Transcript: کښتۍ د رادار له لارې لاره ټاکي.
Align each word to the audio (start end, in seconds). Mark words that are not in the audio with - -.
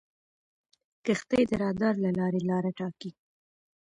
کښتۍ 1.05 1.41
د 1.49 1.51
رادار 1.61 1.95
له 2.05 2.11
لارې 2.19 2.41
لاره 2.49 2.71
ټاکي. 2.77 3.11